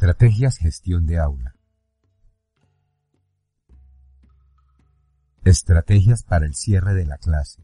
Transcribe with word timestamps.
Estrategias 0.00 0.56
gestión 0.56 1.04
de 1.04 1.18
aula. 1.18 1.54
Estrategias 5.44 6.22
para 6.22 6.46
el 6.46 6.54
cierre 6.54 6.94
de 6.94 7.04
la 7.04 7.18
clase. 7.18 7.62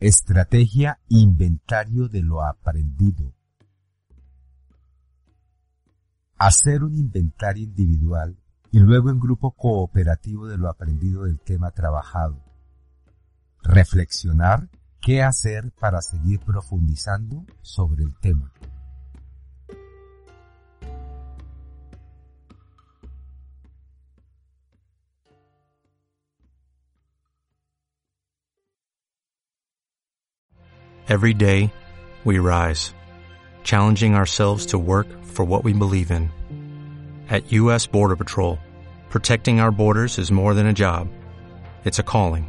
Estrategia 0.00 1.00
inventario 1.08 2.08
de 2.08 2.22
lo 2.22 2.42
aprendido. 2.42 3.34
Hacer 6.38 6.82
un 6.82 6.94
inventario 6.94 7.64
individual 7.64 8.38
y 8.70 8.78
luego 8.78 9.10
en 9.10 9.20
grupo 9.20 9.50
cooperativo 9.50 10.46
de 10.46 10.56
lo 10.56 10.70
aprendido 10.70 11.24
del 11.24 11.38
tema 11.40 11.72
trabajado. 11.72 12.42
Reflexionar 13.62 14.70
¿Qué 15.04 15.20
hacer 15.20 15.72
para 15.80 16.00
seguir 16.00 16.38
profundizando 16.46 17.44
sobre 17.60 18.04
el 18.04 18.14
tema? 18.20 18.52
Every 31.08 31.34
day, 31.34 31.72
we 32.24 32.38
rise, 32.38 32.94
challenging 33.64 34.14
ourselves 34.14 34.66
to 34.66 34.78
work 34.78 35.08
for 35.24 35.44
what 35.44 35.64
we 35.64 35.72
believe 35.72 36.12
in. 36.12 36.30
At 37.28 37.50
U.S. 37.50 37.88
Border 37.88 38.14
Patrol, 38.14 38.56
protecting 39.10 39.58
our 39.58 39.72
borders 39.72 40.20
is 40.20 40.30
more 40.30 40.54
than 40.54 40.68
a 40.68 40.72
job. 40.72 41.08
It's 41.84 41.98
a 41.98 42.04
calling 42.04 42.48